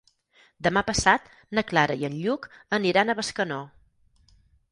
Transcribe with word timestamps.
Demà 0.67 0.81
passat 0.87 1.27
na 1.57 1.63
Clara 1.73 1.97
i 2.03 2.07
en 2.09 2.17
Lluc 2.23 2.49
aniran 2.79 3.13
a 3.15 3.19
Bescanó. 3.21 3.61